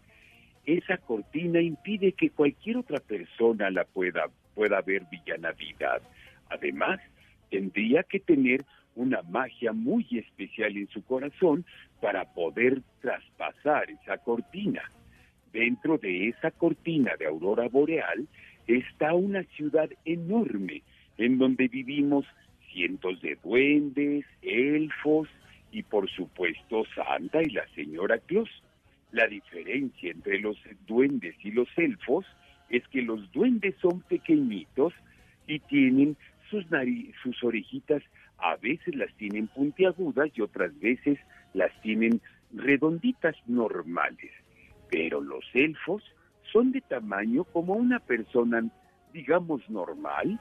Esa 0.66 0.98
cortina 0.98 1.62
impide 1.62 2.12
que 2.12 2.30
cualquier 2.30 2.78
otra 2.78 3.00
persona 3.00 3.70
la 3.70 3.86
pueda, 3.86 4.26
pueda 4.54 4.82
ver 4.82 5.04
Villa 5.10 5.38
Navidad. 5.38 6.02
Además, 6.50 7.00
tendría 7.50 8.04
que 8.04 8.20
tener 8.20 8.66
una 8.96 9.22
magia 9.22 9.72
muy 9.72 10.06
especial 10.12 10.76
en 10.76 10.90
su 10.90 11.04
corazón 11.04 11.64
para 12.02 12.26
poder 12.34 12.82
traspasar 13.00 13.90
esa 13.92 14.18
cortina. 14.18 14.82
Dentro 15.54 15.98
de 15.98 16.28
esa 16.28 16.52
cortina 16.52 17.16
de 17.18 17.28
aurora 17.28 17.70
boreal 17.70 18.28
está 18.68 19.14
una 19.14 19.44
ciudad 19.56 19.90
enorme 20.04 20.84
en 21.18 21.38
donde 21.38 21.68
vivimos 21.70 22.26
cientos 22.72 23.22
de 23.22 23.38
duendes, 23.44 24.26
elfos 24.42 25.28
y 25.72 25.84
por 25.84 26.10
supuesto 26.10 26.84
Santa 26.96 27.42
y 27.42 27.50
la 27.50 27.68
señora 27.76 28.18
Claus. 28.20 28.50
La 29.12 29.28
diferencia 29.28 30.12
entre 30.12 30.40
los 30.40 30.58
duendes 30.86 31.36
y 31.44 31.52
los 31.52 31.70
elfos 31.78 32.26
es 32.70 32.88
que 32.90 33.02
los 33.02 33.32
duendes 33.32 33.76
son 33.82 34.02
pequeñitos 34.02 34.94
y 35.48 35.60
tienen 35.60 36.18
sus, 36.50 36.66
sus 37.24 37.44
orejitas, 37.44 38.04
a 38.38 38.56
veces 38.58 38.96
las 38.96 39.14
tienen 39.16 39.48
puntiagudas 39.48 40.30
y 40.36 40.42
otras 40.42 40.78
veces 40.80 41.18
las 41.54 41.72
tienen 41.82 42.22
redonditas 42.54 43.36
normales. 43.48 44.32
Pero 44.90 45.22
los 45.22 45.44
elfos 45.54 46.04
son 46.52 46.72
de 46.72 46.82
tamaño 46.82 47.44
como 47.46 47.74
una 47.74 48.00
persona, 48.00 48.64
digamos, 49.14 49.68
normal 49.70 50.40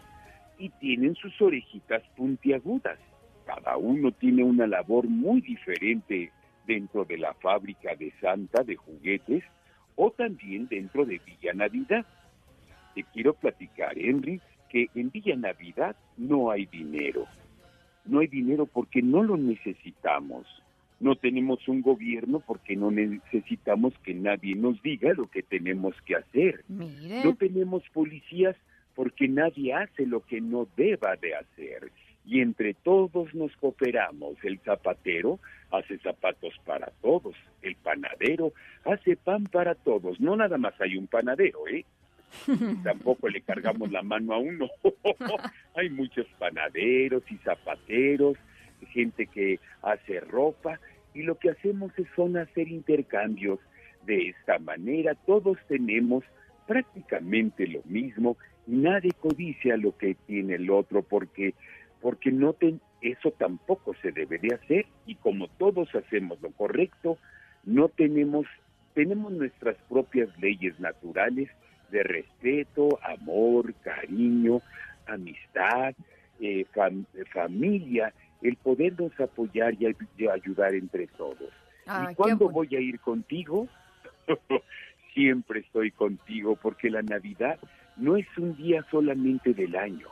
y 0.59 0.71
tienen 0.71 1.15
sus 1.15 1.41
orejitas 1.41 2.03
puntiagudas. 2.17 2.99
Cada 3.45 3.77
uno 3.77 4.13
tiene 4.13 4.43
una 4.43 4.67
labor 4.67 5.07
muy 5.09 5.41
diferente 5.41 6.33
dentro 6.67 7.05
de 7.05 7.19
la 7.19 7.35
fábrica 7.35 7.95
de 7.95 8.13
Santa 8.21 8.63
de 8.63 8.77
juguetes 8.77 9.45
o 9.95 10.11
también 10.11 10.67
dentro 10.69 11.05
de 11.05 11.21
Villa 11.25 11.53
Navidad. 11.55 12.05
Te 12.95 13.05
quiero 13.13 13.35
platicar, 13.35 13.99
Henry, 13.99 14.41
que 14.69 14.89
en 14.95 15.11
Villa 15.11 15.37
Navidad 15.37 15.97
no 16.17 16.51
hay 16.51 16.67
dinero. 16.67 17.27
No 18.05 18.21
hay 18.21 18.27
dinero 18.27 18.67
porque 18.67 19.03
no 19.03 19.23
lo 19.23 19.37
necesitamos. 19.37 20.47
No 20.99 21.15
tenemos 21.17 21.67
un 21.69 21.83
gobierno 21.83 22.41
porque 22.41 22.75
no 22.75 22.91
necesitamos 22.91 23.93
que 24.03 24.15
nadie 24.15 24.55
nos 24.55 24.81
diga 24.83 25.13
lo 25.13 25.27
que 25.27 25.43
tenemos 25.43 25.95
que 26.03 26.17
hacer. 26.17 26.65
No 26.69 27.35
tenemos 27.37 27.83
policías 27.93 28.57
porque 28.97 29.29
nadie 29.29 29.75
hace 29.75 30.07
lo 30.07 30.21
que 30.21 30.41
no 30.41 30.67
deba 30.77 31.15
de 31.17 31.37
hacer. 31.37 31.93
Y 32.25 32.41
entre 32.41 32.75
todos 32.75 33.33
nos 33.35 33.55
cooperamos. 33.59 34.43
El 34.43 34.59
zapatero 34.61 35.39
hace 35.71 35.99
zapatos 35.99 36.55
para 36.65 36.91
todos. 37.03 37.37
El 37.63 37.77
panadero 37.77 38.53
hace 38.85 39.17
pan 39.17 39.45
para 39.45 39.77
todos. 39.77 40.19
No 40.19 40.35
nada 40.35 40.57
más 40.59 40.75
hay 40.81 40.97
un 40.97 41.07
panadero, 41.07 41.69
¿eh? 41.69 41.85
Tampoco 42.83 43.29
le 43.29 43.43
cargamos 43.43 43.93
la 43.93 44.03
mano 44.03 44.33
a 44.33 44.39
uno. 44.39 44.69
hay 45.77 45.91
muchos 45.91 46.27
panaderos 46.39 47.23
y 47.31 47.37
zapateros, 47.37 48.37
gente 48.93 49.27
que 49.27 49.61
hace 49.83 50.21
ropa 50.21 50.81
y 51.15 51.23
lo 51.23 51.39
que 51.39 51.51
hacemos 51.51 51.93
es 51.99 52.07
son 52.17 52.39
hacer 52.39 52.69
intercambios. 52.69 53.61
De 54.07 54.31
esta 54.31 54.59
manera 54.59 55.15
todos 55.15 55.59
tenemos 55.69 56.25
prácticamente 56.67 57.67
lo 57.67 57.83
mismo 57.85 58.37
nadie 58.67 59.13
codicia 59.13 59.77
lo 59.77 59.97
que 59.97 60.15
tiene 60.27 60.55
el 60.57 60.71
otro 60.71 61.03
porque 61.03 61.55
porque 62.01 62.31
no 62.31 62.55
eso 63.01 63.31
tampoco 63.33 63.95
se 64.03 64.13
debería 64.13 64.57
hacer 64.57 64.87
y 65.07 65.15
como 65.17 65.49
todos 65.49 65.95
hacemos 65.95 66.41
lo 66.43 66.51
correcto 66.51 67.19
no 67.65 67.89
tenemos 67.89 68.47
tenemos 68.95 69.33
nuestras 69.33 69.77
propias 69.89 70.29
leyes 70.39 70.79
naturales 70.81 71.49
de 71.91 72.03
respeto 72.03 72.99
amor 73.03 73.75
cariño 73.83 74.61
amistad 75.07 75.95
eh, 76.41 76.67
familia 77.33 78.13
el 78.43 78.57
podernos 78.57 79.19
apoyar 79.19 79.75
y, 79.75 79.87
ayudar 80.29 80.75
entre 80.75 81.07
todos. 81.07 81.51
Y 81.87 82.15
cuando 82.15 82.49
voy 82.49 82.69
a 82.77 82.81
ir 82.81 83.01
contigo 83.01 83.69
siempre 85.15 85.61
estoy 85.61 85.91
contigo 85.93 86.57
porque 86.57 86.91
la 86.91 87.03
Navidad 87.03 87.59
no 87.97 88.17
es 88.17 88.27
un 88.37 88.57
día 88.57 88.85
solamente 88.91 89.55
del 89.55 89.77
año, 89.77 90.09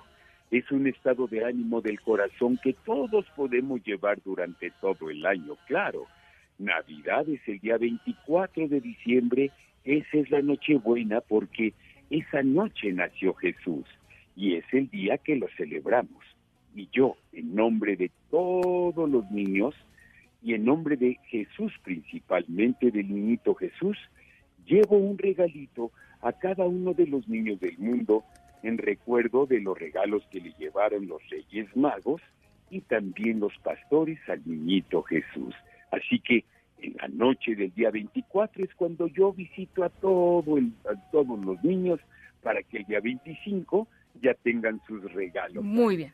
es 0.50 0.70
un 0.70 0.86
estado 0.86 1.26
de 1.26 1.44
ánimo 1.44 1.80
del 1.80 2.00
corazón 2.00 2.58
que 2.62 2.74
todos 2.84 3.26
podemos 3.36 3.82
llevar 3.84 4.18
durante 4.24 4.70
todo 4.80 5.10
el 5.10 5.24
año, 5.26 5.56
claro. 5.66 6.06
Navidad 6.58 7.28
es 7.28 7.40
el 7.48 7.58
día 7.58 7.76
24 7.78 8.68
de 8.68 8.80
diciembre, 8.80 9.50
esa 9.84 10.18
es 10.18 10.30
la 10.30 10.40
noche 10.40 10.76
buena 10.76 11.20
porque 11.20 11.74
esa 12.10 12.42
noche 12.42 12.92
nació 12.92 13.34
Jesús 13.34 13.84
y 14.36 14.54
es 14.54 14.64
el 14.72 14.88
día 14.90 15.18
que 15.18 15.36
lo 15.36 15.48
celebramos. 15.56 16.24
Y 16.74 16.88
yo, 16.92 17.16
en 17.32 17.54
nombre 17.54 17.96
de 17.96 18.10
todos 18.30 19.10
los 19.10 19.30
niños 19.30 19.74
y 20.42 20.54
en 20.54 20.64
nombre 20.64 20.96
de 20.96 21.18
Jesús 21.26 21.72
principalmente, 21.82 22.90
del 22.90 23.08
niñito 23.08 23.54
Jesús, 23.54 23.96
llevo 24.66 24.96
un 24.96 25.18
regalito 25.18 25.90
a 26.24 26.32
cada 26.32 26.64
uno 26.64 26.94
de 26.94 27.06
los 27.06 27.28
niños 27.28 27.60
del 27.60 27.78
mundo 27.78 28.24
en 28.62 28.78
recuerdo 28.78 29.44
de 29.44 29.60
los 29.60 29.78
regalos 29.78 30.26
que 30.30 30.40
le 30.40 30.54
llevaron 30.58 31.06
los 31.06 31.20
Reyes 31.28 31.68
Magos 31.76 32.22
y 32.70 32.80
también 32.80 33.40
los 33.40 33.52
pastores 33.58 34.18
al 34.26 34.40
niñito 34.46 35.02
Jesús. 35.02 35.54
Así 35.90 36.18
que 36.20 36.44
en 36.78 36.96
la 36.96 37.08
noche 37.08 37.54
del 37.54 37.74
día 37.74 37.90
24 37.90 38.64
es 38.64 38.74
cuando 38.74 39.06
yo 39.06 39.34
visito 39.34 39.84
a, 39.84 39.90
todo 39.90 40.56
el, 40.56 40.72
a 40.90 41.10
todos 41.10 41.38
los 41.44 41.62
niños 41.62 42.00
para 42.42 42.62
que 42.62 42.78
el 42.78 42.84
día 42.86 43.00
25 43.00 43.86
ya 44.22 44.32
tengan 44.32 44.80
sus 44.86 45.12
regalos. 45.12 45.62
Muy 45.62 45.98
bien. 45.98 46.12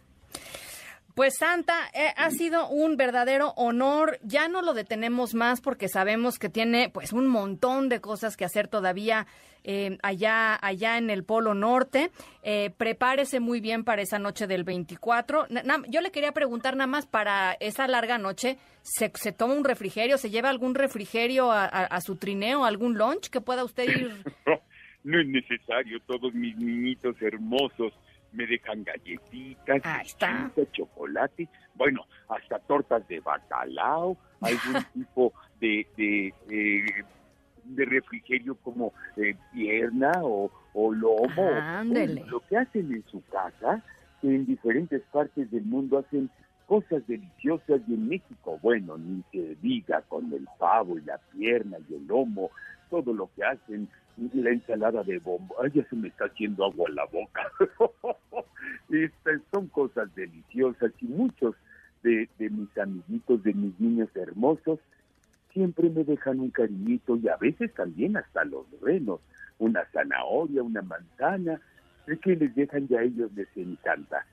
Pues 1.15 1.37
Santa, 1.39 1.75
eh, 1.93 2.13
ha 2.17 2.31
sido 2.31 2.69
un 2.69 2.97
verdadero 2.97 3.53
honor. 3.57 4.19
Ya 4.23 4.49
no 4.49 4.63
lo 4.63 4.75
detenemos 4.75 5.35
más 5.35 5.61
porque 5.61 5.89
sabemos 5.89 6.39
que 6.39 6.49
tiene 6.49 6.89
pues 6.89 7.13
un 7.13 7.27
montón 7.27 7.89
de 7.89 8.01
cosas 8.01 8.37
que 8.37 8.45
hacer 8.45 8.69
todavía 8.69 9.27
eh, 9.65 9.99
allá, 10.03 10.59
allá 10.61 10.99
en 10.99 11.11
el 11.11 11.25
Polo 11.25 11.55
Norte. 11.55 12.11
Eh, 12.43 12.71
prepárese 12.77 13.41
muy 13.41 13.61
bien 13.61 13.85
para 13.85 14.03
esa 14.03 14.19
noche 14.19 14.47
del 14.47 14.65
24. 14.65 15.47
yo 15.89 16.01
le 16.01 16.11
quería 16.11 16.33
preguntar 16.33 16.77
nada 16.77 16.87
más 16.87 17.07
para 17.07 17.53
esa 17.61 17.89
larga 17.89 18.19
noche, 18.19 18.59
¿se, 18.83 19.11
se 19.15 19.33
toma 19.33 19.55
un 19.55 19.65
refrigerio? 19.65 20.17
¿Se 20.17 20.31
lleva 20.31 20.49
algún 20.49 20.75
refrigerio 20.75 21.51
a, 21.53 22.01
su 22.01 22.17
trineo, 22.17 22.65
algún 22.65 22.97
lunch 22.97 23.29
que 23.29 23.41
pueda 23.41 23.65
usted 23.65 23.85
ir? 23.85 24.13
no 25.05 25.21
es 25.21 25.27
necesario. 25.27 26.01
Todos 26.07 26.33
mis 26.35 26.57
niñitos 26.57 27.21
hermosos 27.21 27.93
me 28.33 28.47
dejan 28.47 28.85
galletitas, 28.85 29.83
chocolate, 30.73 31.49
bueno, 31.75 32.07
hasta 32.29 32.59
tortas 32.61 33.07
de 33.09 33.21
bacalao, 33.21 34.17
algún 34.41 34.85
tipo 34.95 35.33
de, 35.61 35.87
de, 35.97 36.35
de 37.65 37.85
refrigerio 37.85 38.55
como 38.57 38.93
eh, 39.17 39.35
pierna 39.53 40.13
o, 40.23 40.51
o 40.73 40.93
lomo. 40.93 41.51
Lo 42.27 42.41
que 42.41 42.57
hacen 42.57 42.93
en 42.93 43.05
su 43.11 43.23
casa, 43.27 43.83
en 44.23 44.47
diferentes 44.47 45.03
partes 45.13 45.51
del 45.51 45.65
mundo 45.65 45.99
hacen 45.99 46.31
cosas 46.67 47.05
deliciosas 47.09 47.81
y 47.89 47.95
en 47.95 48.09
México, 48.09 48.59
bueno, 48.63 48.97
ni 48.97 49.25
se 49.33 49.57
diga 49.57 50.03
con 50.03 50.33
el 50.33 50.47
pavo 50.59 50.97
y 50.99 51.01
la 51.03 51.19
pierna 51.19 51.79
y 51.89 51.95
el 51.95 52.07
lomo, 52.07 52.51
todo 52.91 53.13
lo 53.13 53.29
que 53.35 53.43
hacen, 53.43 53.89
la 54.35 54.51
ensalada 54.51 55.03
de 55.03 55.19
bombo, 55.19 55.55
ay, 55.63 55.71
ya 55.75 55.85
se 55.89 55.97
me 55.97 56.09
está 56.09 56.27
haciendo 56.27 56.65
agua 56.65 56.89
en 56.89 56.95
la 56.95 57.07
boca. 57.07 57.43
Estas 58.91 59.41
son 59.51 59.69
cosas 59.69 60.15
deliciosas 60.15 60.93
y 61.01 61.07
muchos 61.07 61.55
de, 62.03 62.29
de 62.39 62.51
mis 62.51 62.77
amiguitos, 62.79 63.43
de 63.43 63.55
mis 63.55 63.79
niños 63.81 64.09
hermosos, 64.15 64.79
siempre 65.53 65.89
me 65.91 66.05
dejan 66.05 66.41
un 66.41 66.51
cariñito 66.51 67.17
y 67.17 67.29
a 67.29 67.37
veces 67.37 67.73
también 67.75 68.17
hasta 68.17 68.45
los 68.45 68.67
renos, 68.81 69.21
una 69.59 69.85
zanahoria, 69.93 70.63
una 70.63 70.83
manzana, 70.83 71.61
es 72.07 72.19
que 72.21 72.37
les 72.37 72.55
dejan 72.55 72.89
ya 72.89 73.03
ellos 73.03 73.31
les 73.35 73.49
encanta. 73.57 74.27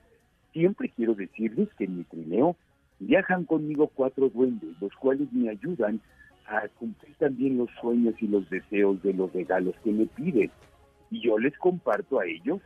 Siempre 0.52 0.90
quiero 0.94 1.14
decirles 1.14 1.68
que 1.76 1.84
en 1.84 1.98
mi 1.98 2.04
trineo 2.04 2.56
viajan 2.98 3.44
conmigo 3.44 3.90
cuatro 3.94 4.28
duendes, 4.28 4.70
los 4.80 4.92
cuales 4.94 5.32
me 5.32 5.50
ayudan 5.50 6.00
a 6.48 6.68
cumplir 6.68 7.14
también 7.16 7.58
los 7.58 7.68
sueños 7.80 8.14
y 8.20 8.26
los 8.26 8.48
deseos 8.48 9.02
de 9.02 9.12
los 9.12 9.32
regalos 9.32 9.74
que 9.84 9.92
me 9.92 10.06
piden. 10.06 10.50
Y 11.10 11.20
yo 11.20 11.38
les 11.38 11.56
comparto 11.58 12.20
a 12.20 12.26
ellos 12.26 12.60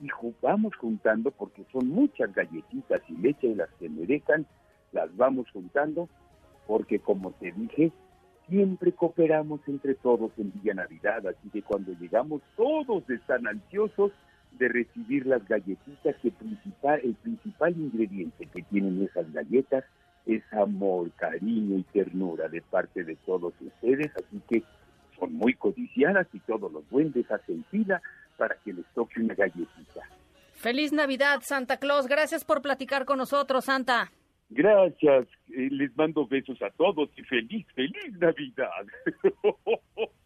y 0.00 0.08
vamos 0.40 0.74
juntando 0.76 1.30
porque 1.30 1.64
son 1.72 1.88
muchas 1.88 2.32
galletitas 2.34 3.00
y 3.08 3.16
leche 3.16 3.54
las 3.54 3.70
que 3.74 3.88
me 3.88 4.06
dejan, 4.06 4.46
las 4.92 5.14
vamos 5.16 5.46
juntando 5.52 6.08
porque 6.66 6.98
como 6.98 7.32
te 7.32 7.52
dije, 7.52 7.92
siempre 8.48 8.92
cooperamos 8.92 9.60
entre 9.66 9.94
todos 9.94 10.32
en 10.38 10.52
Villa 10.52 10.74
Navidad, 10.74 11.26
así 11.26 11.48
que 11.50 11.62
cuando 11.62 11.92
llegamos 11.92 12.42
todos 12.56 13.08
están 13.08 13.46
ansiosos 13.46 14.12
de 14.58 14.68
recibir 14.68 15.26
las 15.26 15.46
galletitas, 15.46 16.16
que 16.16 16.30
principal, 16.30 17.00
el 17.04 17.14
principal 17.14 17.72
ingrediente 17.76 18.46
que 18.46 18.62
tienen 18.62 19.02
esas 19.02 19.30
galletas 19.32 19.84
es 20.28 20.42
amor, 20.52 21.10
cariño 21.16 21.78
y 21.78 21.82
ternura 21.84 22.48
de 22.48 22.60
parte 22.62 23.02
de 23.02 23.16
todos 23.16 23.54
ustedes, 23.60 24.12
así 24.14 24.40
que 24.48 24.62
son 25.18 25.32
muy 25.32 25.54
codiciadas 25.54 26.26
y 26.32 26.38
todos 26.40 26.70
los 26.70 26.88
duendes 26.90 27.28
hacen 27.30 27.64
fila 27.70 28.00
para 28.36 28.56
que 28.64 28.74
les 28.74 28.86
toque 28.94 29.20
una 29.20 29.34
galletita. 29.34 30.02
Feliz 30.52 30.92
Navidad, 30.92 31.40
Santa 31.42 31.78
Claus. 31.78 32.06
Gracias 32.06 32.44
por 32.44 32.62
platicar 32.62 33.04
con 33.04 33.18
nosotros, 33.18 33.64
Santa. 33.64 34.12
Gracias. 34.50 35.28
Eh, 35.48 35.68
les 35.70 35.96
mando 35.96 36.26
besos 36.26 36.60
a 36.62 36.70
todos 36.70 37.10
y 37.16 37.22
feliz, 37.22 37.66
feliz 37.74 38.12
Navidad. 38.18 38.86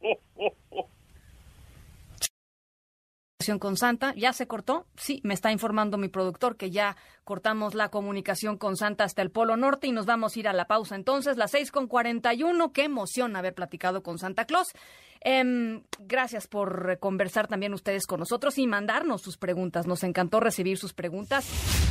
con 3.59 3.77
Santa. 3.77 4.15
¿Ya 4.17 4.33
se 4.33 4.47
cortó? 4.47 4.87
Sí, 4.97 5.21
me 5.25 5.35
está 5.35 5.53
informando 5.53 5.99
mi 5.99 6.09
productor 6.09 6.57
que 6.57 6.71
ya 6.71 6.97
cortamos 7.25 7.75
la 7.75 7.89
comunicación 7.91 8.57
con 8.57 8.77
Santa 8.77 9.05
hasta 9.05 9.23
el 9.23 9.31
Polo 9.31 9.57
Norte 9.57 9.87
y 9.87 9.93
nos 9.93 10.07
vamos 10.07 10.37
a 10.37 10.39
ir 10.39 10.49
a 10.49 10.53
la 10.53 10.67
pausa. 10.67 10.95
Entonces, 10.95 11.37
las 11.37 11.51
seis 11.51 11.71
con 11.71 11.87
cuarenta 11.87 12.35
y 12.35 12.43
uno. 12.43 12.73
Qué 12.73 12.85
emoción 12.85 13.37
haber 13.37 13.55
platicado 13.55 14.03
con 14.03 14.19
Santa 14.19 14.45
Claus. 14.45 14.73
Em, 15.21 15.83
gracias 16.01 16.47
por 16.49 16.99
conversar 16.99 17.47
también 17.47 17.75
ustedes 17.75 18.07
con 18.07 18.21
nosotros 18.21 18.59
y 18.59 18.67
mandarnos 18.67 19.23
sus 19.23 19.37
preguntas. 19.37 19.87
Nos 19.87 20.03
encantó 20.03 20.41
recibir 20.41 20.79
sus 20.79 20.93
preguntas. 20.93 21.47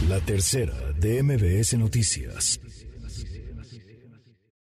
La 0.10 0.20
tercera 0.20 0.76
de 1.00 1.24
MBS 1.24 1.78
Noticias. 1.78 2.60